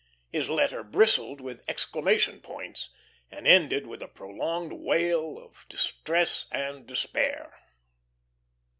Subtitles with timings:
[0.31, 2.89] His letter bristled with exclamation points,
[3.29, 7.53] and ended with a prolonged wail of distress and despair.